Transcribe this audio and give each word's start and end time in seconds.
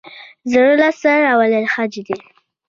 زړه 0.51 0.73
لاس 0.81 0.97
ته 1.03 1.11
راوړل 1.23 1.65
حج 1.73 1.93
دی 2.05 2.17